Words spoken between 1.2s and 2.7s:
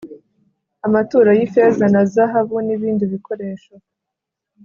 y ifeza na zahabu n